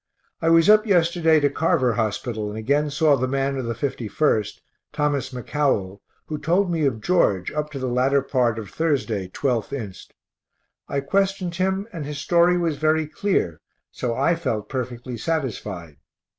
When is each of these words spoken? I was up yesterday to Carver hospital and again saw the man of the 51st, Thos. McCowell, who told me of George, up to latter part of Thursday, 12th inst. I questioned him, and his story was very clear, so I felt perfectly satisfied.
I 0.41 0.49
was 0.49 0.67
up 0.67 0.87
yesterday 0.87 1.39
to 1.41 1.49
Carver 1.51 1.93
hospital 1.93 2.49
and 2.49 2.57
again 2.57 2.89
saw 2.89 3.15
the 3.15 3.27
man 3.27 3.55
of 3.57 3.65
the 3.65 3.75
51st, 3.75 4.59
Thos. 4.93 5.29
McCowell, 5.29 5.99
who 6.25 6.39
told 6.39 6.71
me 6.71 6.85
of 6.85 7.01
George, 7.01 7.51
up 7.51 7.69
to 7.69 7.85
latter 7.85 8.23
part 8.23 8.57
of 8.57 8.71
Thursday, 8.71 9.27
12th 9.27 9.71
inst. 9.71 10.15
I 10.87 11.01
questioned 11.01 11.53
him, 11.57 11.87
and 11.93 12.03
his 12.07 12.17
story 12.17 12.57
was 12.57 12.77
very 12.77 13.05
clear, 13.05 13.61
so 13.91 14.15
I 14.15 14.35
felt 14.35 14.69
perfectly 14.69 15.17
satisfied. 15.19 15.97